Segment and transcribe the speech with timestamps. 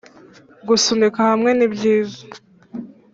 [0.67, 2.21] gusunika hamwe ni byiza